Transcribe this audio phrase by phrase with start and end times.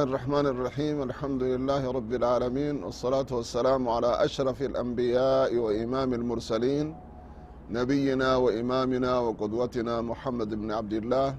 [0.00, 6.96] الله الرحمن الرحيم الحمد لله رب العالمين والصلاة والسلام على أشرف الأنبياء وإمام المرسلين
[7.70, 11.34] نبينا وإمامنا وقدوتنا محمد بن عبد الله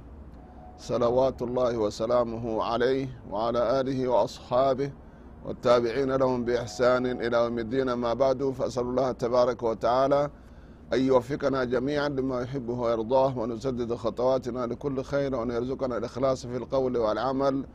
[0.78, 4.92] صلوات الله وسلامه عليه وعلى آله وأصحابه
[5.46, 10.30] والتابعين لهم بإحسان إلى يوم الدين ما بعد فأسأل الله تبارك وتعالى
[10.94, 16.58] أن يوفقنا جميعا لما يحبه ويرضاه وأن يسدد خطواتنا لكل خير وأن يرزقنا الإخلاص في
[16.58, 17.66] القول والعمل.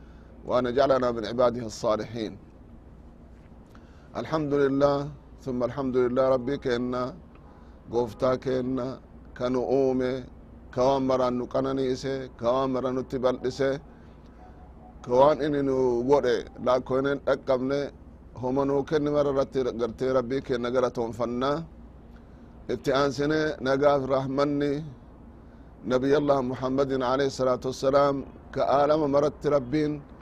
[0.45, 2.33] وأن جعلنا من عباده الصالحين.
[4.21, 4.97] الحمد لله
[5.45, 7.03] ثم الحمد لله ربي كنا
[7.93, 8.87] قفتا كنا
[9.37, 10.13] كنؤومي
[10.75, 13.71] كوان مران نقننيسي كوان مران نتبلسي
[15.05, 15.61] كوان إني
[16.11, 17.81] وري لا كونين أقمني
[18.41, 19.31] هما نوكن مرة
[19.83, 21.51] رتي ربي كنا قرتهم فنا
[22.73, 24.73] اتعانسنا نقاف رحمني
[25.91, 28.15] نبي الله محمد عليه الصلاة والسلام
[28.55, 29.91] كآلم مرت ربين.
[29.93, 30.16] ربي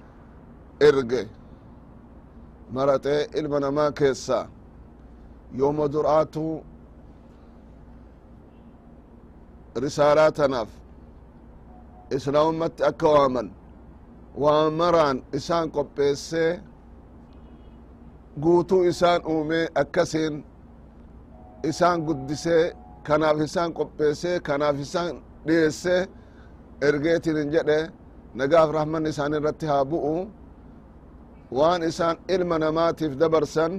[0.79, 1.27] erge.
[2.73, 4.47] Maraxee ilma namaa keessa.
[5.59, 6.45] Yooma dur'aatu
[9.83, 10.69] risaalaa tanaaf
[12.15, 13.47] islaamumatti akka waaman
[14.41, 16.51] waa maraan isaan qopheessee
[18.43, 20.35] guutuu isaan uumee akkasiin
[21.69, 22.63] isaan guddisee
[23.07, 25.13] kanaaf isaan qopheessee kanaaf isaan
[25.47, 26.01] dhiyeessee
[26.87, 27.79] ergeetiin jedhe.
[28.39, 30.15] Nagaaf rahmanni isaan irratti haa bu'u
[31.51, 33.73] waan isaan ilma namaatiif dabarsan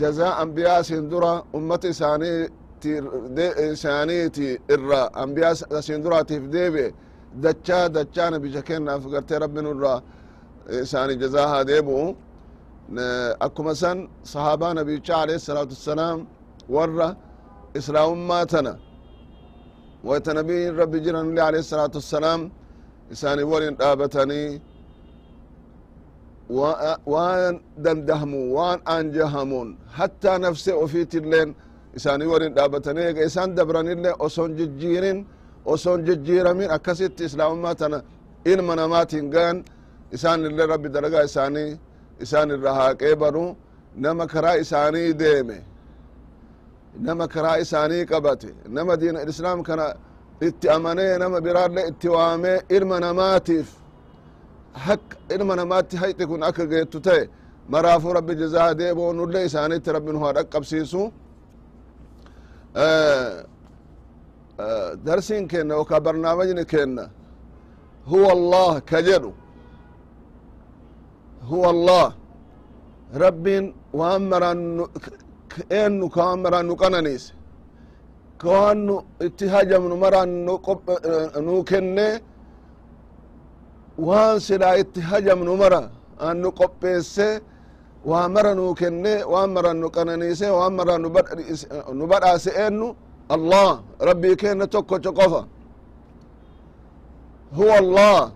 [0.00, 1.88] jazaa ambiyaa isin dura ummata
[3.72, 6.88] isaaniiti irra ambiyaa isin duraatiif deebi'e
[7.44, 9.94] dachaa dachaa nabiyya kennaaf gartee rabbi nurra
[10.82, 12.04] isaani jazaa haa deebi'u
[13.46, 13.98] akkuma san
[14.32, 16.18] sahaabaa nabicha alayhi salaatu wassalaam
[16.74, 17.08] warra
[17.78, 18.72] islaamummaa tana
[20.08, 22.40] wayta nabiyin rabbi jiranillee alayhi salaatu wassalaam
[23.14, 24.48] isaani walin dhaabatanii
[26.54, 29.68] waan dandahamu waan anjahamuun
[29.98, 31.54] hattaa nafse ofiitilleen
[31.98, 35.18] isaani walin dhaabatanii ega isaan dabranillee oson jijjiirin
[35.72, 37.98] oson jijjiiramin akkasitti islaamummaa tana
[38.52, 39.58] ilma namaatiin gayan
[40.16, 41.70] isaanillee rabbi daragaa isaanii
[42.24, 43.44] isaan irra haaqee banu
[44.04, 45.58] nama karaa isaanii deeme
[47.06, 49.86] nama karaa isaanii qabate nama diina islaam kana
[50.48, 53.68] itti amanee nama biraallee itti waamee ilma namaatiif
[54.74, 55.04] haq
[55.34, 57.22] ilma namaatti hayxi kun akka geettu ta'e
[57.72, 61.02] maraafuu rabbi jazaa deeboo nullee isaanitti rabbi nu haa dhaqqabsiisu
[65.06, 67.04] darsiin kenna yookaa barnaamajni kenna
[68.10, 69.32] huwa allah ka jedhu
[71.50, 72.06] huwa allah
[73.24, 74.60] rabbiin waan maraan
[75.80, 77.32] eennu kawaan maraan nu qananiise
[78.42, 78.94] kawaan nu
[79.26, 80.30] itti hajamnu maraan
[81.46, 82.06] nu kenne
[84.08, 85.82] waan silaa itti hajamnu mara
[86.26, 87.28] an nu qopheesse
[88.10, 90.94] waa mara nu kenne waan maran nu qananiise waan mara
[91.98, 92.88] nu badhaase eennu?
[93.34, 93.70] Allah
[94.08, 95.42] rabbii kenna tokkocho qofa.
[97.56, 98.32] Huwa allah.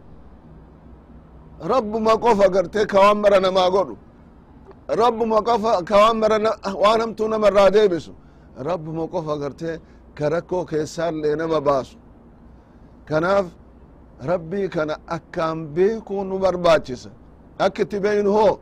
[1.73, 3.95] Rabbuma qofa gartee kawaan mara namaa godhu.
[5.03, 6.37] Rabbuma qofa kawaan mara
[6.83, 8.13] waan hamtuu nama irraa deebisu.
[8.69, 9.75] Rabbuma qofa gartee
[10.17, 11.97] ka rakkoo keessaallee nama baasu.
[13.09, 13.47] Kanaaf
[14.31, 17.11] rabbii kana akkaan beekuu nu barbaachisa
[17.65, 18.55] akka itti beynu hoo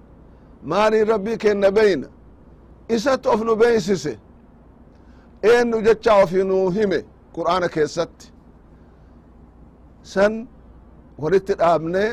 [0.70, 2.08] maaliin rabbii kenna beyna
[2.94, 4.12] isatti of nu beeysise
[5.50, 7.00] eennu jecha ofi nuu hime.
[7.36, 8.26] Qur'aana keessatti.
[10.02, 10.34] San
[11.22, 12.10] walitti dhaabnee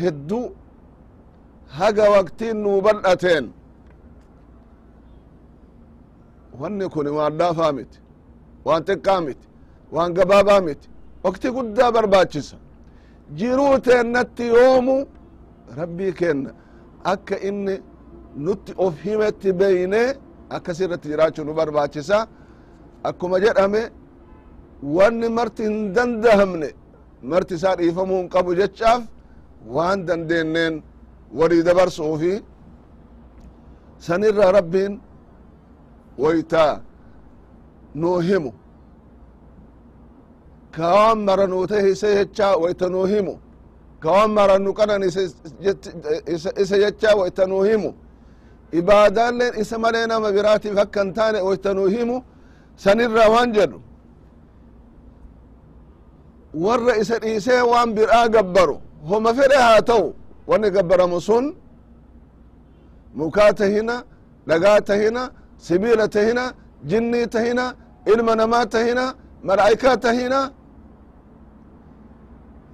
[0.00, 0.46] hedduu
[1.78, 3.44] haga waqtiin nuu bal'ateen
[6.60, 7.98] wanni kun waan laafaa miti.
[8.66, 9.46] Waan xiqqaa miti.
[9.94, 10.88] Waan gabaabaa miti.
[11.24, 12.56] Waqti guddaa barbaachisa
[13.38, 14.96] jiruu teennatti yoomu
[15.78, 16.50] rabbii kenna
[17.12, 17.74] akka inni
[18.44, 20.02] nutti of himetti beyne
[20.56, 22.18] akkas irratti jiraachuu nu barbaachisa.
[23.08, 23.82] Akkuma jedhame
[24.96, 26.68] wanni marti hin dandahamne
[27.30, 29.02] marti isaa dhiifamuu hin qabu jechaaf
[29.74, 30.74] waan dandeenneen
[31.38, 32.32] walii dabarsuufi
[34.06, 34.92] sanirra rabbiin
[36.22, 36.72] woytaa
[37.94, 38.52] nuu himu
[40.76, 43.34] kawan mara nu tahise jecha wayta nuu himu.
[44.02, 47.90] Kawan mara nu qanan isa jecha wayta nuu himu.
[48.72, 52.16] Ibaadaalleen isa malee nama biraatiif akka hin taane wayta nuu himu
[52.76, 53.78] sanirra waan jedhu.
[56.54, 58.76] Warra isa dhiisee waan biraa gabbaru
[59.08, 60.14] homa fedhe haa ta'u.
[60.46, 61.44] Wanni gabbaramu sun
[63.14, 64.02] mukaa tahina
[64.48, 65.22] dhagaa tahina
[65.58, 66.44] sibiila tahina
[66.90, 67.64] jinnii tahina
[68.12, 69.04] ilma namaa tahina
[69.46, 70.38] malaa'ikaa tahina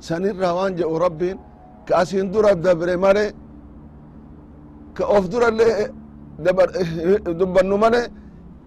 [0.07, 1.37] sanirraa waan jedhu rabbiin
[1.87, 3.25] ka asin dura dabre male
[4.97, 5.87] ka of durallee
[7.39, 8.01] dubbannu male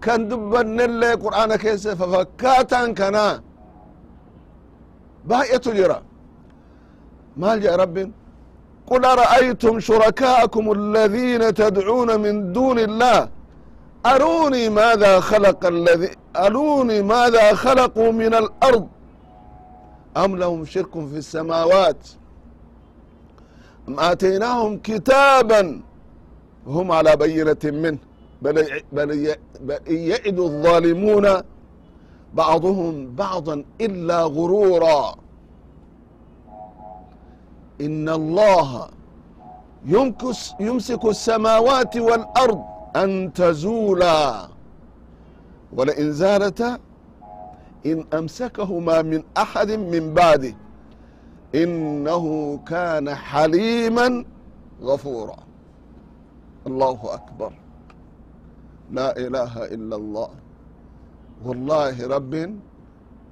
[0.05, 3.25] kan dubbannellee qur'aana keessa fafakkaatan kana
[5.29, 5.97] baay'etu jira
[7.41, 8.09] maal jedha rabbin
[8.91, 13.19] قل أرأيتم شركاءكم الذين تدعون من دون الله
[14.13, 16.09] أروني ماذا خلق الذي
[16.45, 18.85] أروني ماذا خلقوا من الأرض
[20.17, 22.07] أم لهم شرك في السماوات
[23.87, 25.81] أم آتيناهم كتابا
[26.67, 27.97] هم على بينة منه
[28.41, 31.27] بل, بل, بل يعد الظالمون
[32.33, 35.15] بعضهم بعضا إلا غرورا
[37.81, 38.87] إن الله
[39.85, 42.63] يمكس يمسك السماوات والأرض
[42.95, 44.47] أن تزولا
[45.73, 46.79] ولئن زالتا
[47.84, 50.52] in amsakahumaa min axadi min bacdi
[51.62, 54.04] inahu kana xaliima
[54.86, 55.36] gafuura
[56.68, 57.52] allahu akbar
[58.96, 60.30] laa ilaaha ila allah
[61.46, 62.50] wallaahi rabbin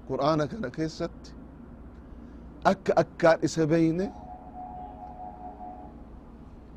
[0.08, 1.30] qur'aana kana keessatti
[2.64, 4.06] akka akkaan isa beyne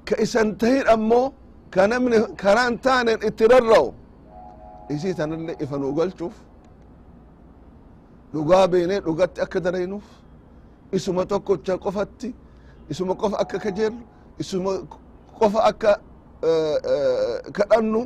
[0.08, 1.32] ka isan tahin ammoo
[1.74, 3.88] ka namni karan taanen itti rarra'u
[4.94, 6.36] isii tanallee ifa nuu galchuuf
[8.34, 10.04] dhugaa beene dhugatti akka daraynuuf
[10.92, 12.30] isuma tokkocha qofatti
[12.92, 14.04] isuma qofa akka kajeellu
[14.42, 14.72] isuma
[15.40, 15.92] qofa akka
[17.58, 18.02] kadhannu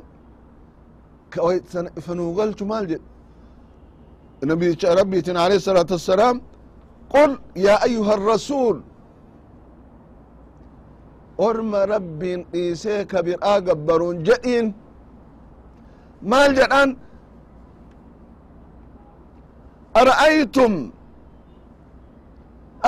[1.74, 2.32] sana ifa nuu
[2.72, 3.04] maal jedhe
[4.50, 6.38] nabicha rabbiitin alayhi salaatu wassalaam
[7.14, 8.78] qul yaa ayuha arrasuul
[11.38, 14.74] orma rabbiin dhiisee ka biraa gabbaruun jedhiin.
[16.22, 16.90] Maal jedhan?
[20.02, 20.74] Ara'aytum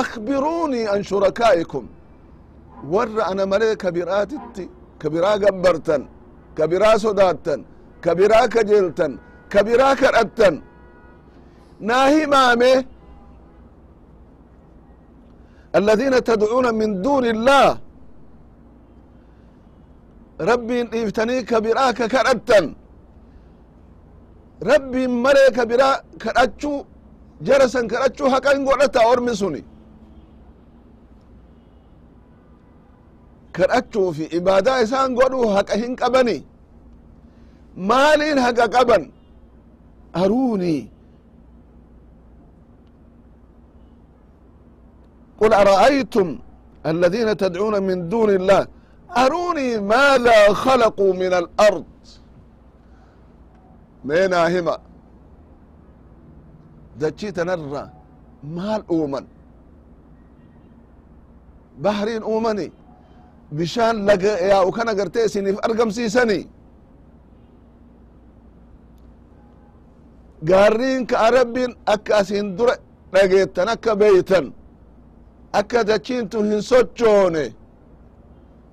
[0.02, 1.86] akbiruunii an shurakaa'ikum
[2.94, 4.64] warra ana malee kabiraatitti
[5.02, 6.02] kabiraa gabbartan
[6.58, 7.60] kabiraa sodaattan
[8.06, 9.12] kabiraa kajeeltan
[9.54, 10.56] kabiraa kadhattan
[11.88, 12.72] naa himaame
[16.30, 17.72] tadcuuna min duuni illaah
[20.50, 22.66] rabbiin dhiiftanii kabiraa ka kadhattan
[24.72, 26.78] rabbiin malee kabiraa kadhachuu
[27.47, 29.63] jara san kadhachuu haqa hin godhata ormi suni
[33.59, 36.37] kadhachuu fi ibaadaa isaan godhuu haqa hin qabani
[37.91, 39.03] maaliin haqa qaban
[40.25, 40.81] aruunii
[45.43, 46.39] قل أرأيتم
[46.87, 48.63] الذين تدعون من دون الله
[49.25, 51.85] أروني ماذا خلقوا من الأرض
[54.05, 54.79] مينا هما
[57.02, 57.84] dachii tanarra
[58.56, 59.26] maal uuman.
[61.84, 62.68] Bahriin uumani
[63.58, 66.40] bishaan laga yaa'u kan agarte isiniif argamsiisani.
[70.50, 72.76] Gaarriin ka arabbiin akka asin dura
[73.14, 74.46] dhageettan akka beeytan
[75.60, 77.46] akka dachiintun hin sochoone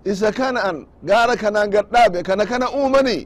[0.05, 3.23] isa kana'an gaara kanaan gaddhaabe kana kana uumanii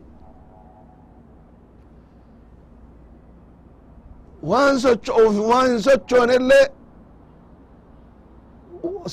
[4.50, 6.66] waan socho'uuf waan hin sochoon illee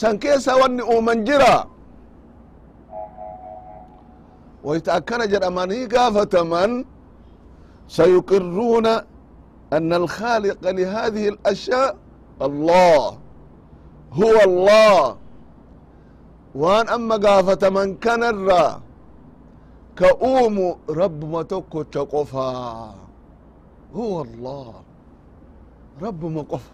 [0.02, 1.56] san keessa wanni uuman jira.
[4.66, 6.72] Waita akkana jedhamanii gaafataman
[7.98, 8.94] sayuqiruuna
[9.94, 11.96] الخالق لهذه الأشياء
[12.42, 13.02] الله
[14.14, 15.18] هو الله allah.
[16.56, 18.80] Waan amma gaafataman kanarra.
[20.00, 22.48] Ka uumu rabbuma tokkocha qofa
[23.94, 24.74] huwa allah
[26.02, 26.72] rabbuma qofa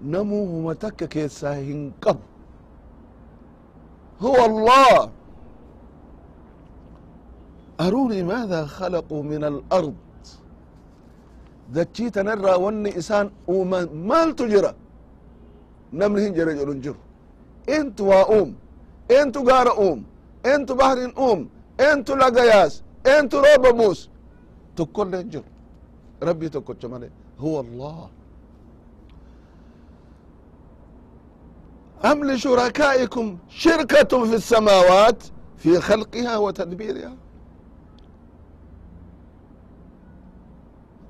[0.00, 2.22] namuu huma takka keessaa hin qabu.
[4.20, 5.10] Huwa allah.
[7.78, 9.94] Aruunii maadaa khalaquu min alard.
[11.74, 14.74] Dachii tana irraa wanni isaan uuman maaltu jira?
[15.92, 16.96] Namni hin jire jedhun jiru.
[17.78, 18.54] Intu waa uum
[19.20, 20.04] intu gaara uum
[20.54, 21.40] intu bahrin uum
[21.90, 22.82] intu lagayaas
[23.18, 24.10] intu rooba muus.
[24.76, 25.44] Tokkoillee hin jiru.
[26.20, 27.10] Rabbii tokkocha malee.
[27.41, 28.09] huwa allah
[32.05, 35.23] أم لشركائكم شركة في السماوات
[35.57, 37.13] في خلقها وتدبيرها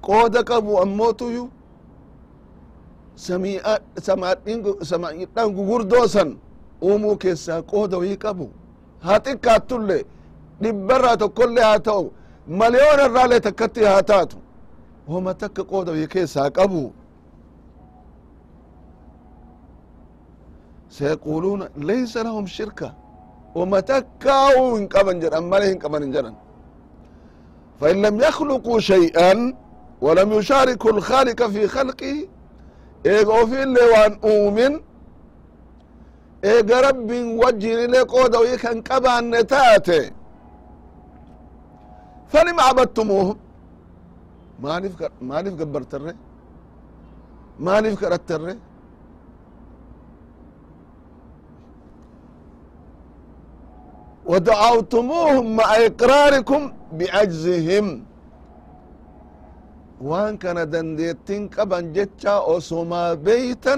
[0.02, 1.50] qooda qabu ammootuyu
[4.82, 6.38] samaa'idhan gugurdoo san
[6.84, 8.46] uumuu keessaa qooda wayii qabu
[9.06, 10.04] haa xiqqaattullee
[10.62, 12.04] dhibbarraa tokkollee haa ta'u
[12.60, 14.38] maliyoona irraallee takkatti haa taatu
[15.08, 16.92] wama takka qooda wayii keessaa qabu
[20.90, 22.94] سيقولون ليس لهم شركة
[23.56, 26.34] ومتكاو إن قبن جد أما لهم قبن جدا
[27.82, 29.54] فإن لم يخلقوا شيئا
[30.02, 32.28] ولم يشاركوا الخالق في خلقه
[33.06, 34.80] إيغو في اللي وان أؤمن
[36.46, 40.12] إيغا رب وجه لقود ويكن قبان نتاتي
[42.28, 43.38] فلم عبدتموهم
[44.64, 44.94] maaliif
[45.30, 46.14] maaliif gabbartarre
[47.68, 48.54] maaliif kadhattarre
[54.32, 56.62] ودعوتموهم مع إقراركم
[56.98, 57.88] بعجزهم
[60.10, 63.76] وان كان دنديتين قبن جتشا أسوما بيتا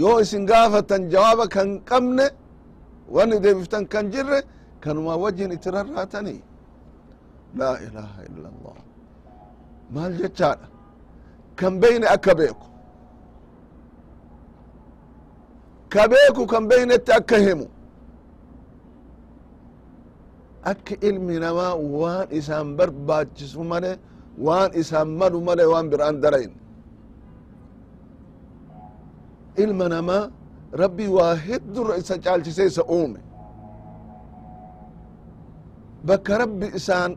[0.00, 2.26] يو اسن قافة جوابا كان قمنا
[3.14, 4.40] وان ديفتن كان جره
[4.82, 6.36] كانوا وجهن اتراراتني
[7.57, 8.75] laa ilaaha ila allah
[9.93, 10.67] maal jechaadha
[11.59, 12.67] kanbeyne akka beeku
[15.93, 17.67] ka beeku kanbeynetti akka himu
[20.71, 23.91] akka ilmi namaa waan isaan barbaachisu male
[24.45, 26.53] waan isaan malu male waan biraan darayin
[29.63, 30.23] ilma namaa
[30.81, 33.19] rabbii waa heddurra isa caalchise isa uume
[36.07, 37.11] bakka rabbi isaan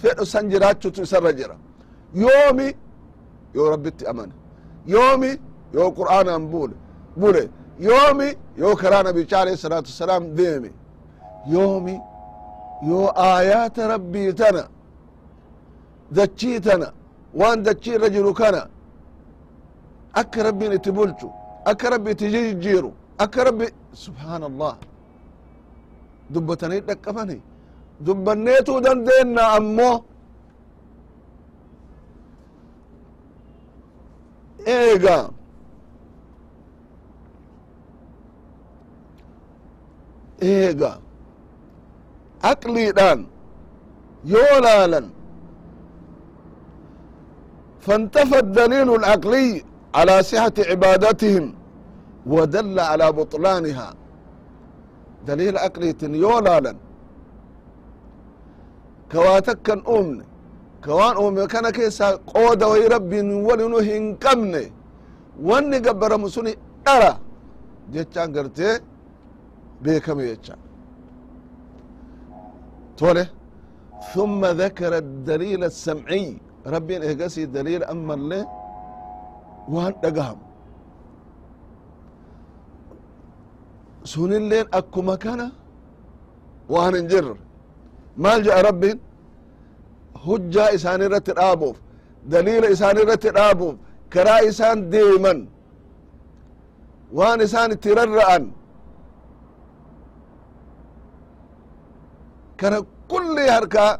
[0.00, 1.56] fedhu san jiraachutu isarra jira
[2.22, 2.66] yoomi
[3.54, 4.32] yoo rabbitti amane
[4.94, 5.30] yoomi
[5.76, 6.74] yoo qur'aanan bule
[7.20, 7.42] bule
[7.86, 8.28] yoomi
[8.62, 10.70] yoo karaa nabicha alayhi salaatu wasalaam deeme
[11.54, 11.94] yoomi
[12.88, 14.62] yoo aayaata rabbii tana
[16.16, 16.88] dachii tana
[17.40, 18.62] waan dachii irra jiru kana
[20.20, 21.28] akka rabbiin itti bulchu
[21.70, 22.90] akka rabbi itti jijjiiru
[23.24, 23.66] akka rabbi
[24.04, 24.74] subhaana allah
[26.34, 27.36] dubbatanii dhaqqabani
[28.05, 29.95] dubbanneetuu dandeenna ammoo
[34.77, 35.17] eega
[40.51, 40.91] eega
[42.51, 43.19] aqliidhaan
[44.33, 45.07] yoo laalan
[47.85, 49.63] فانتفى الدليل العقلي
[49.95, 51.45] على صحة عبادتهم
[52.33, 53.93] ودل على بطلانها
[55.27, 56.73] دليل عقلي يولالا
[59.13, 60.17] كواتكن أمن
[60.85, 64.65] كوان أمي كان كيسا قود وي ربي ولنو هنقمني
[65.47, 66.53] واني قبر مسوني
[66.93, 67.11] أرى
[67.93, 68.69] جيتشان قرتي
[69.83, 70.59] بيكم يجتشان
[72.97, 73.27] توله
[74.13, 76.25] ثم ذكر الدليل السمعي
[76.73, 78.41] ربي إهقسي دليل أما اللي
[79.73, 80.39] وان دقهم
[84.11, 85.51] sunilleen akkuma kana
[86.73, 87.35] waan hin jirre
[88.22, 88.96] maal jedha rabbin
[90.26, 91.76] hujjaa isaan irratti dhaabuuf
[92.32, 93.74] daliila isaan irratti dhaabuuf
[94.14, 95.38] karaa isaan deeman
[97.18, 98.44] waan isaan itti rarra'an
[102.60, 102.78] kana
[103.10, 103.98] kulli harkaa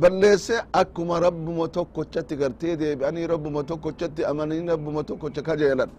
[0.00, 5.90] balleesse akkuma rabbuma tokkochatti gartee deebi'anii rabbuma tokkochatti amananii rabbuma tokkocha kajeelan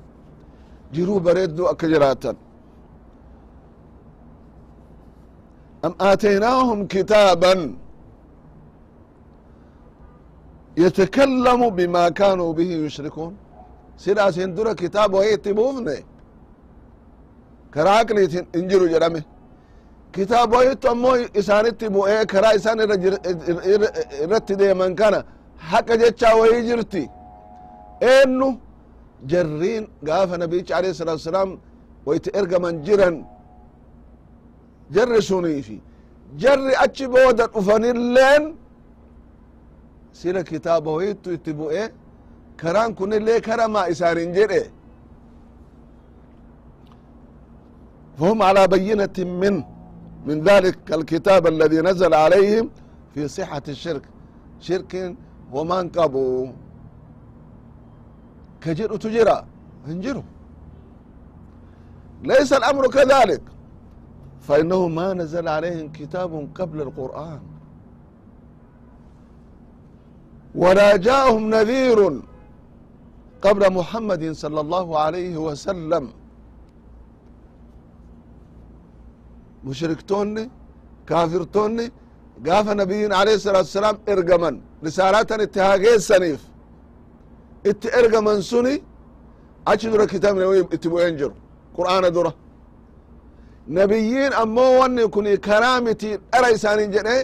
[0.93, 2.35] jiruu bareedduu akka jiraatan
[5.84, 7.54] أم آتيناهم كتابا
[10.84, 13.32] يتكلم بما كانوا به يشركون
[14.02, 15.98] سيدا سندرة كتاب وهي بوفني
[17.74, 19.22] كراك ليتين انجلو جرمي
[20.16, 22.78] كتاب وهي تمو إسان تبو ايه كرا إسان
[24.32, 25.14] رت دي من كان
[25.68, 27.04] حق جتشا وهي جرتي
[28.02, 28.48] إنو
[29.30, 31.50] جرين قاف نبي عليه الصلاة والسلام
[32.06, 33.16] ويتئرق من جرن
[34.94, 35.76] jarri suniifi
[36.42, 38.44] jarri achi booda dhufanilleen
[40.12, 41.84] sila kitaaba hoyittu itti bu'e
[42.60, 44.62] karaan kunillee karamaa isaanin jedhe
[48.20, 49.54] فهم على بينة من
[50.26, 52.70] من ذلك الكتاب الذي نزل عليهم
[53.14, 54.02] في صحة الشرك
[54.60, 54.92] شرك
[55.52, 56.46] وما انقبوا
[58.60, 59.38] كجر تجرى
[59.88, 60.22] انجروا
[62.22, 63.42] ليس الأمر كذلك
[64.46, 67.40] فإنه ما نزل عليهم كتاب قبل القرآن
[70.62, 71.98] ولا جاءهم نذير
[73.46, 76.04] قبل محمد صلى الله عليه وسلم
[79.68, 80.44] مشركتوني
[81.08, 81.86] كافرتوني
[82.46, 84.54] قاف نبينا عليه الصلاة والسلام ارقمن
[84.86, 86.40] رسالات اتهاقي سنيف
[87.70, 88.74] ات ارقمن سني
[89.72, 91.32] اشدر كتاب نوي اتبو ينجر
[91.76, 92.32] قرآن دره
[93.67, 97.17] nabiyyiin ammoo wanni kun karaa miti dhara isaanin jedhe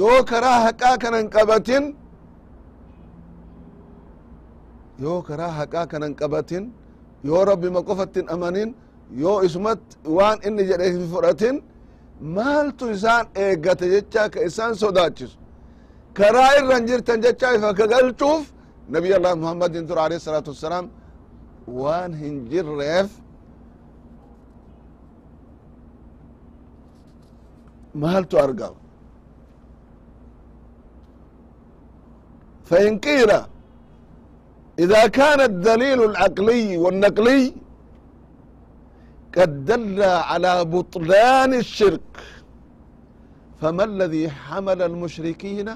[0.00, 1.84] yoo karaa haqaa kanan qabatin
[5.02, 6.64] yoo karaa haqaa kanan qabatin
[7.24, 8.74] yoo rabbima qofattin amanin
[9.22, 9.80] yoo isumat
[10.16, 11.56] waan inni jedhe hin fudhatin
[12.36, 15.36] maaltu isaan eeggate jecha ka isaan sodaachisu
[16.18, 18.42] karaa irran jirtan jecha ifa ka galchuuf
[18.94, 20.86] nabiy allah muhammadin dur alayhi salatu wassalaam
[21.82, 22.34] waan hin
[27.95, 28.75] maaltu argama
[32.69, 33.31] فإن قيل
[34.79, 37.53] إذا كان الدليل العقلي والنقلي
[39.37, 42.17] قد دل على بطلان الشرك
[43.61, 45.69] فما الذي حمل المشركين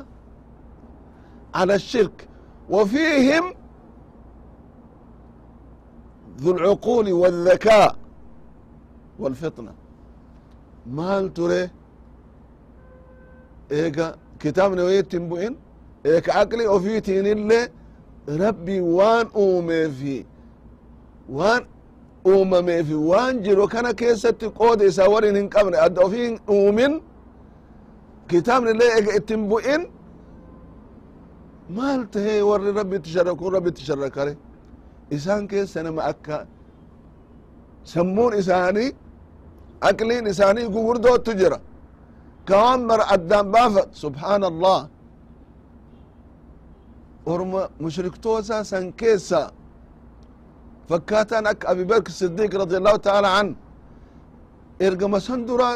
[1.56, 2.28] على الشرك
[2.70, 3.54] وفيهم
[6.38, 7.96] ذو العقول والذكاء
[9.20, 9.74] والفطنة
[10.88, 11.70] مال تري
[13.71, 15.57] eka kitaabni wayittin bu'in
[16.05, 17.61] eka aqli ofiitiin rabbi
[18.43, 20.27] rabbii waan uumeefi
[21.29, 21.63] waan
[22.27, 27.01] uumameefi waan jiro kana keessatti qooda isa warin hin qabne adda ofii uumin
[28.29, 29.83] kitaabni illee ega ittin bu'in
[31.77, 34.37] maal tahe warri rabbitti sharakun rabbitti sharakare
[35.11, 36.47] isaan keessa nama akka
[37.85, 38.91] sammuun isaanii
[39.81, 41.59] aqliin isaanii gugurdoottu jira
[42.89, 44.81] mara addaan baafat subhaan allah
[47.33, 49.41] orma mushriktoosa san keessa
[50.89, 53.49] fakkaataan akka abi bakr sidiiq radi allahu taala an.
[54.87, 55.71] Ergama san dura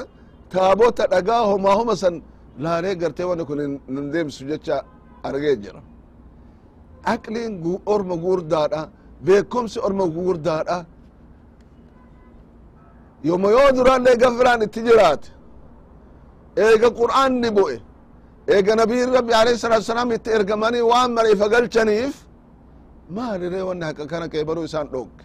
[0.52, 2.14] taabota dhagaa homaa homa san
[2.64, 3.60] laalee gartee wani kun
[3.94, 4.76] nun deemsu jecha
[5.28, 5.80] argee jira
[7.14, 7.52] aqliin
[7.94, 8.82] orma gugurdaadha
[9.26, 10.78] beekomsi orma gugurdaadha
[13.28, 15.28] yoma yoo duraallee gafiraan itti jiraate
[16.65, 17.77] eega qur'aanni bu'e
[18.55, 22.15] eega nabiyin rabbi alayhi salatu wasalaam itti ergamanii waan mara ifa galchaniif
[23.17, 25.23] maalire wanni haqa kana qeebaluu isaan dhogge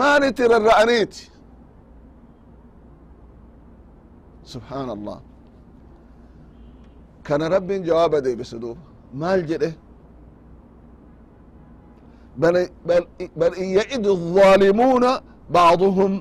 [0.00, 1.22] maalitti rarra'aniiti
[4.52, 5.18] subحaan allah
[7.26, 8.82] kana rabbin jawaaba deebise duuba
[9.22, 9.70] maal jedhe
[13.40, 15.10] bal in yacidu الظاalimuuna
[15.56, 16.12] bacduhum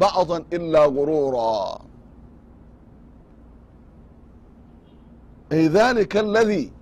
[0.00, 1.52] bacضa ila غurura
[5.54, 6.72] ay dhalika aladi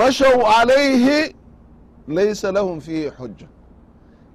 [0.00, 1.34] mashوا عalayhi
[2.16, 3.46] laysa lahum fihi xuja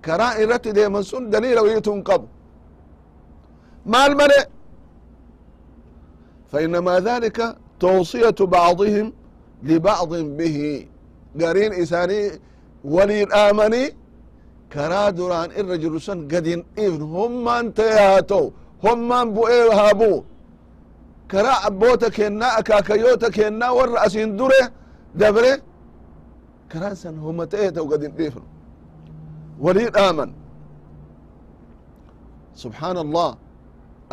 [0.06, 2.28] karaa irratti deeman sun daliila wayitun qabu
[3.94, 4.40] maal male
[6.52, 7.46] fainama dhalika
[7.80, 9.08] tawصiyaةu bacضihim
[9.70, 10.88] libacضi bihi
[11.42, 12.32] gariin isaanii
[12.84, 13.90] waliin aamanii
[14.74, 18.46] karaa duraan irra jiru san gadin dhiifn hommaan ta'e haa ta'u
[18.86, 20.18] hommaan bu'ee haa bu'u
[21.32, 24.62] karaa abboota kennaa akaakayyoota kennaa warra asiin dure
[25.20, 25.52] dabre
[26.72, 28.46] karaan san homa ta'e ta'u gadin dhiifnu
[29.64, 30.30] walii dhaaman
[32.62, 33.30] subحaan allah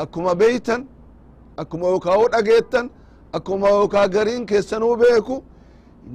[0.03, 0.81] akkuma beeytan
[1.63, 2.87] akkuma yokaa'u dhageettan
[3.37, 5.37] akkuma yokaa gariin keessanuu beeku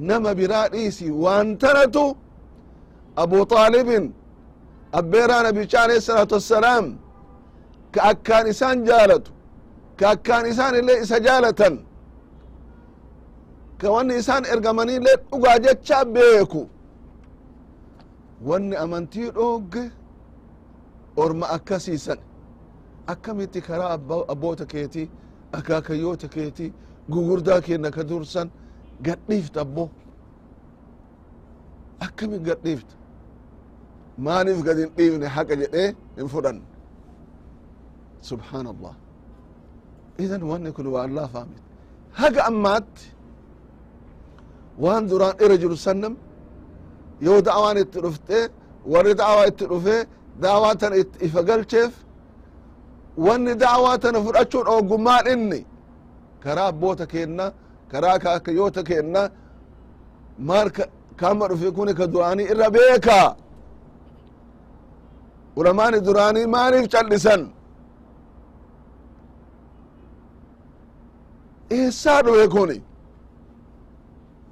[0.09, 2.05] nama biraa dhiisi waan tanatu
[3.23, 4.05] abu طaalibin
[4.99, 6.85] abbeeraa nabicha alayhi الsalaatu wassalaam
[7.93, 9.31] ka akkaan isaan jaalatu
[9.98, 11.74] ka akkaan isaan illee isa jaalatan.
[13.80, 16.62] Ka wanni isaan ergamanii illee dhugaa jecha beeku.
[18.48, 19.84] Wanni amantii dhoogge
[21.16, 22.18] orma akkasiisan
[23.12, 23.92] akkamitti karaa
[24.32, 25.10] abboota keetii
[25.58, 26.70] akaakayyoota keetii
[27.12, 28.48] gugurdaa kenna ka dursan
[29.06, 29.84] gadhiifta abbo.
[32.06, 32.94] Akkami gadhiifta?
[34.24, 36.58] Maaniif gad hin dhiifne haqa jedhee hin fudhan
[38.28, 38.94] subحaan allah
[40.22, 41.62] idan wanni kun waa allah faamit
[42.20, 43.04] haga ammaatti
[44.84, 46.14] waan duraan ira jiru sannam
[47.26, 48.38] yoo da'awaan itti dhufte
[48.92, 49.96] warri da'awaa itti dhufe
[50.42, 50.96] da'awaa tana
[51.26, 51.92] ifa galcheef
[53.26, 55.60] wanni da'awaa tana fudhachuun oggummaan inni
[56.44, 57.46] karaa abboota keenna
[57.92, 59.22] karaa akaakayyoota keenna
[60.48, 60.68] maal
[61.20, 63.18] kama dhufe kuni ka duraanii irra beeka
[65.58, 67.42] ulamaani duraanii maaliif cal'isan
[71.77, 72.79] eessaa dhufe kuni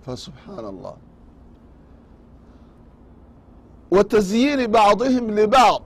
[0.05, 0.95] فسبحان الله
[3.91, 5.81] وتزيين بعضهم لبعض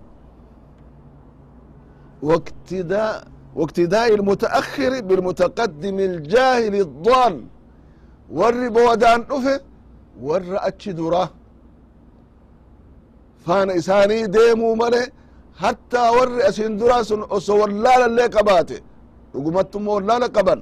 [2.28, 7.36] واقتداء واقتداء المتأخر بالمتقدم الجاهل الضال
[8.38, 9.62] ور بودان نفه
[10.22, 11.26] ور أتش درا
[13.46, 15.04] فان إساني ديمو ملي
[15.62, 18.80] حتى ور أسين درا سن أسو ولالا اللي قباته
[19.36, 20.60] رقمتم ولالا قبن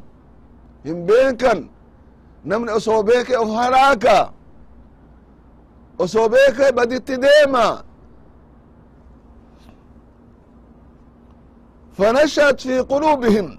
[0.85, 1.69] hin beekan
[2.45, 4.33] namni osoo beeke of halaaka
[5.99, 7.67] osoo beeke baditti deema
[11.99, 13.59] فنشأت في قلوبهم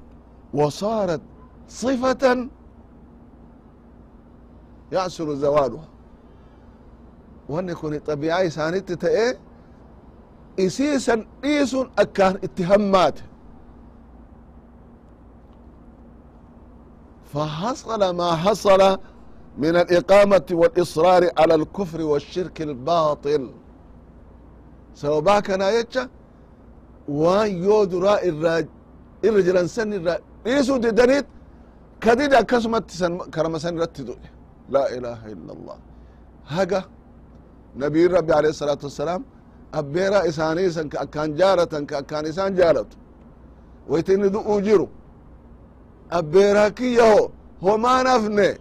[0.53, 1.21] وصارت
[1.69, 2.47] صفة
[4.91, 5.87] يعسر زوالها
[7.49, 9.37] وأن كن طبيعي سانت تأي
[10.59, 13.23] إسيسا إيس أكان اتهماته
[17.34, 18.80] فحصل ما حصل
[19.62, 23.42] من الإقامة والإصرار على الكفر والشرك الباطل
[25.00, 26.08] سوابا كنا يتشا
[27.08, 28.66] وان يود راء الراج
[29.24, 31.26] الرجل سن الراج ليسو ددنيت
[32.04, 34.14] كديد أكسمت سن كرم سن رتدو
[34.74, 35.76] لا إله إلا الله
[36.54, 36.80] هقا
[37.82, 39.22] نبي ربي عليه الصلاة والسلام
[39.80, 42.90] أبيرا إساني سن كأكان جارة كأكان إسان جارة
[43.90, 44.88] ويتين دو أجيرو
[46.09, 48.57] abbeerakiyaho homaan hafne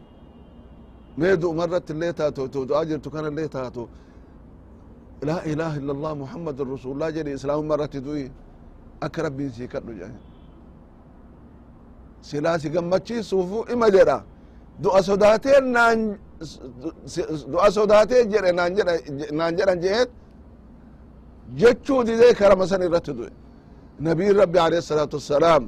[1.16, 3.88] mee du'uma irratti illee taatu to du'aa jirtu kana illee taatu
[5.28, 8.26] laa ilaaha illa allah muhammadun rasulullah jedhi islaamumma irratti du'i.
[9.00, 10.18] Akka rabbiin sii kadhu jedhe
[12.28, 14.18] silaa si gammachiisuufu ima jedha.
[14.82, 15.98] Du'a sodaatee naan
[17.52, 18.50] du'a sodaatee jedhe
[19.38, 20.10] naan jedhan jeet
[21.60, 23.30] jechuu didee karama san irratti du'e.
[24.00, 25.64] Nabiin rabbi alayhi الsalaatu wassalaam.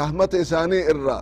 [0.00, 1.18] رحمة إساني إرّا.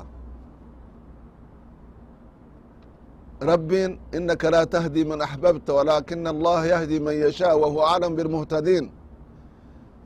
[3.50, 3.70] رب
[4.16, 8.84] إنك لا تهدي من أحببت ولكن الله يهدي من يشاء وهو أعلم بالمهتدين.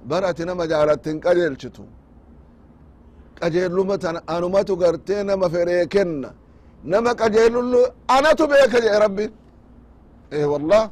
[0.08, 1.84] برأت نما جعلت قجل شتو.
[3.42, 6.22] قجل لمة أنا ما تقرتي نما فريكن.
[6.92, 7.54] نما قجل
[8.16, 9.26] أنا تبيك يا ربي
[10.34, 10.84] إيه والله.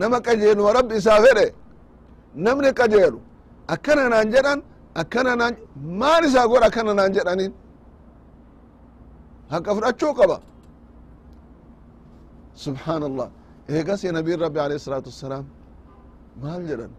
[0.00, 1.50] نما قجل ورب سافره
[2.44, 3.14] نمني قجل
[3.74, 4.60] أكنا نانجران
[4.93, 5.53] naan jedhan akkana naan
[5.99, 7.51] maan isaa godha akkana naan jedhanin
[9.53, 10.37] haqa fudhachuu qaba
[12.63, 13.27] subحaan allah
[13.75, 15.45] eegasi nabiin rabbi alayhi الsalaatu wassalaam
[16.43, 16.91] maal jedhan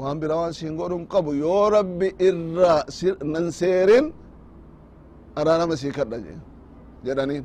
[0.00, 2.74] waan bira waan siin godhun qabu yoo rabbi irra
[3.34, 4.06] nan seerin
[5.40, 6.34] araarama sii kadha je
[7.06, 7.44] jedhaniin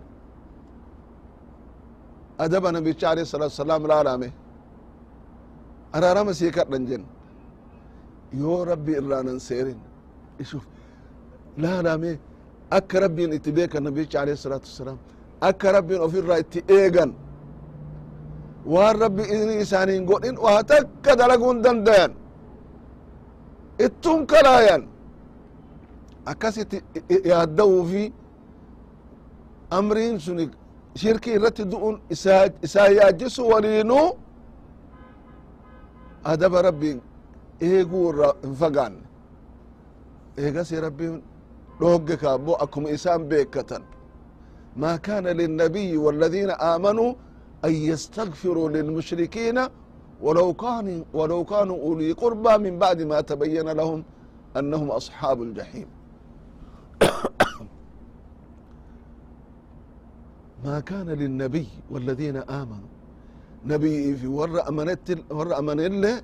[2.43, 4.29] adaba nabicha alayhi salatu wasalam laalame
[5.97, 7.03] araarama sii kadhan jen
[8.32, 9.78] yoo rabbi irraa nan seerin
[10.42, 10.64] ishuf
[11.62, 12.18] laalame
[12.70, 14.98] akka rabbiin itti beekan nabicha alayhi salatu wasalam
[15.48, 17.10] akka rabbiin of irraa itti eegan
[18.74, 22.12] waan rabbi ini isaaniin godhin waa takka dalaguun dandayan
[23.86, 24.82] ittun kalaayan
[26.32, 26.78] akkasitti
[27.30, 28.02] yaadda'uu fi
[29.78, 30.38] amriin sun
[31.00, 34.08] shirkii irratti du'un isaa yaajisu waliinuu
[36.32, 36.98] adaba rabbiin
[37.69, 39.03] eeguu irra hin fagaanne
[40.37, 41.15] eegasi rabbiin
[41.79, 43.83] dhoogge kaabbo akkuma isaan beekatan
[44.75, 47.13] ما كان للنبي والذين آمنوا
[47.65, 49.57] أن يستغفروا للمشركين
[50.21, 54.03] ولو كان ولو كانوا أولي قربى من بعد ما تبين لهم
[54.57, 55.87] أنهم أصحاب الجحيم
[60.65, 62.91] ما كان للنبي والذين آمنوا
[63.65, 66.21] نبي في ور أمنت ور أمن الله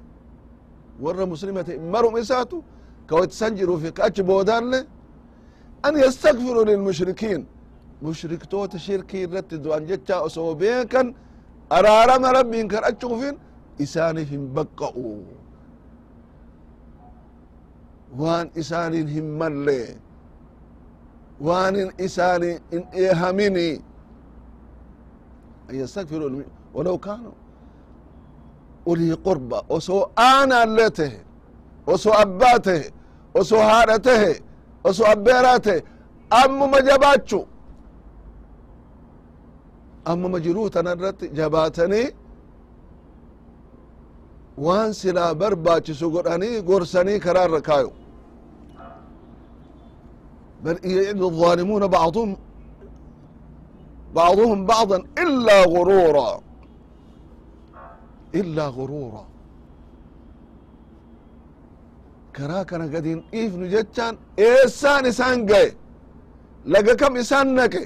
[1.05, 2.57] warra muslimata marum isaatu
[3.09, 4.79] kawat isan jiruufi ka achi boodaalle
[5.87, 7.43] an yastakfiru lilmushrikiin
[8.03, 11.07] mushriktoota shirkii irratti du'an jecha osoo beekan
[11.77, 13.37] araarama rabbiin kan achi ufin
[13.85, 15.13] isaaniif hin baqqa'u
[18.21, 19.81] waan isaaniin hin malle
[21.47, 23.69] waanin isaaniin hin eehamini
[25.69, 26.27] an yastakfiru
[26.75, 27.35] walaw kaanuu
[28.90, 31.20] ulii qurba osoo aanaallee tahe
[31.94, 32.86] osoo abbaa tahe
[33.40, 34.32] osoo haadha tahe
[34.90, 35.80] osoo abbeeraa tahe
[36.42, 37.40] ammuma jabaachu
[40.12, 42.08] ammuma jiruu tana irratti jabaatanii
[44.66, 47.92] waan silaa barbaachisu godhanii gorsanii karaa irra kaayu
[50.64, 52.30] bal yacidu الظالمون بعضهم
[54.16, 56.30] بعضهم بعضا إلا غرورا
[58.40, 59.26] إلا غرورا
[62.38, 64.16] karaa kana gadin dhiifnu jechaan
[64.48, 65.70] eessaan isaan gaye
[66.74, 67.82] laga kam isaan naqe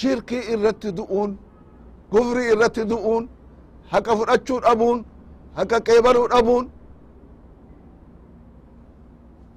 [0.00, 1.30] shirkii irratti du'uun
[2.12, 3.24] kufrii irratti du'uun
[3.92, 4.98] haqa fudhachuu dhabuun
[5.58, 6.64] haqa qeebaluu dhabuun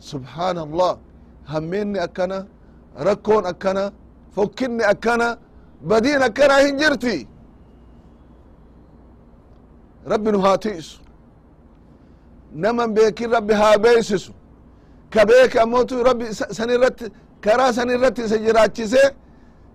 [0.10, 0.92] subحaan allah
[1.52, 2.40] hammeenni akkana
[3.08, 3.84] rakkoon akkana
[4.36, 5.28] fokkinni akkana
[5.90, 6.76] badiin akkana hin
[10.07, 11.01] jirti rabbi nu haa ti'isu.
[12.55, 14.33] Naman beekin rabbi haa beeysisu
[15.11, 19.15] ka beeke ammotu rabbi san irratti karaa san irratti isa jiraachise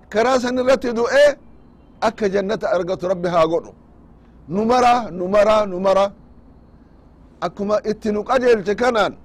[0.10, 1.38] karaa san irratti du'e
[2.02, 3.74] akka jannata argatu rabbi haa godhu.
[4.48, 6.12] Nu mara nu mara nu mara
[7.42, 9.16] akkuma itti nu qajeelche kanaan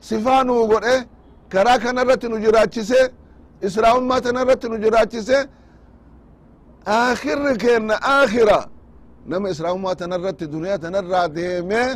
[0.00, 1.06] sifaa nuu godhe
[1.48, 3.12] karaa kana irratti nu jiraachise
[3.62, 5.48] islaamummaa tana irratti nu jiraachise
[6.86, 8.66] aakirri keenna aakira
[9.28, 11.90] nama islaamummaa tana irratti duniyaa tana irraa deemee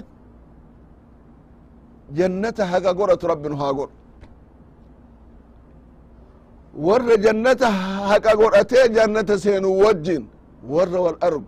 [2.19, 3.95] jannata haga godhatu rabbinu haa godhu
[6.87, 7.66] warra jannata
[8.11, 10.23] haqa godhatee jannata seenu wajjin
[10.73, 11.45] warra wal argu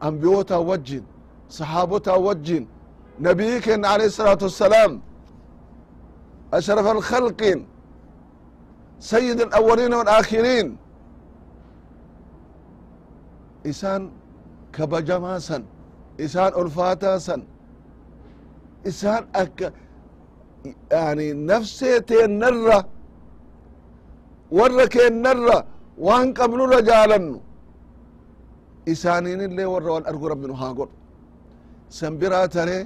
[0.00, 1.04] ambiyoota wajjin
[1.48, 2.64] sahaabota wajjin
[3.26, 4.92] nabiyi kenna alayhi الsalaatu wassalaam
[6.58, 7.58] ashraf alkhalqin
[9.10, 10.68] sayid alawaliina walaakhirin
[13.70, 14.02] isaan
[14.76, 15.62] kabajamaa san
[16.24, 17.40] isaan olfaataa san
[18.90, 19.66] isaan akka
[20.92, 22.78] yani nafsee teennarra
[24.58, 25.56] warra keennarra
[26.06, 27.38] waan qabnurra jaalannu
[28.92, 30.94] isaaniinillee warra waan argu rabbinu haa godhu.
[31.98, 32.78] San biraa tare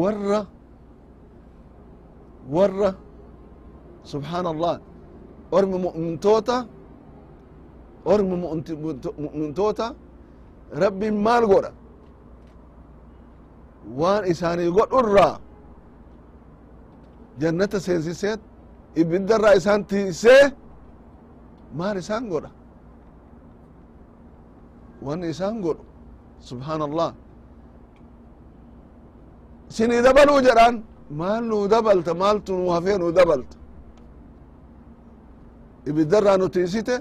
[0.00, 0.40] warra
[2.56, 2.90] warra
[4.10, 4.74] subحaan allah
[5.56, 6.56] ormi mu'mintoota
[8.12, 8.36] ormi
[9.24, 9.86] mu'mintoota
[10.82, 11.70] rabbin maal godha
[14.00, 15.34] waan isaanii godhurraa
[17.40, 18.40] jannata seensiseet
[19.00, 20.42] ibiddarraa isaan tiisee
[21.78, 22.50] maal isaan godha?
[25.06, 25.84] Wanni isaan godhu.
[26.48, 27.10] Subxaan allah
[29.76, 30.74] sinii dabaluu jedhaan
[31.20, 33.56] maal nuu dabalta maaltu nuu hafee nuu dabalta?
[35.90, 36.94] Ibiddarraa nu tiisite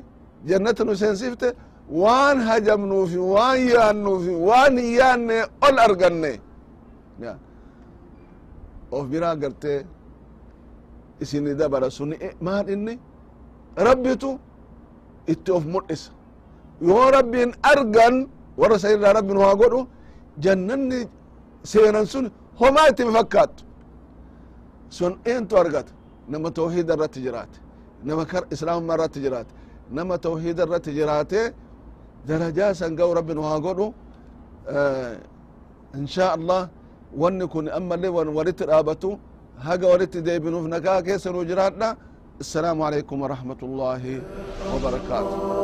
[0.49, 1.47] jannata nu seensifte
[1.89, 6.39] waan hajamnuufi waan yaannuufi waan hin yaanne ol arganne.
[8.91, 9.85] Of biraa gartee
[11.21, 12.99] isini dabala suni maal inni?
[13.77, 14.39] Rabbitu
[15.27, 16.11] itti of mul'isa.
[16.81, 18.15] Yoo rabbiin argan
[18.57, 19.87] warra sa irraa rabbi nu haa godhu
[20.43, 20.99] jannanni
[21.63, 22.25] seenan sun
[22.59, 23.63] homaa itti fakkaattu.
[24.89, 25.91] Sun eentu argata?
[26.27, 27.57] Nama tawhida irratti jiraate.
[28.03, 29.53] Nama kar islaamummaa irratti jiraate.
[29.91, 31.39] Nama tawhida irratti jiraate
[32.27, 33.87] درجات سنقو ربنا وهاقولو
[34.67, 35.17] آه
[35.99, 36.61] إن شاء الله
[37.21, 37.41] وان
[37.77, 39.11] أما اللي وان وريت رابطو
[39.65, 40.65] هاقا وريت دي بنوف
[42.43, 44.03] السلام عليكم ورحمة الله
[44.73, 45.62] وبركاته.